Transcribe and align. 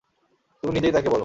তুমি 0.63 0.71
নিজেই 0.73 0.91
তাকে 0.91 1.09
বলো। 1.09 1.19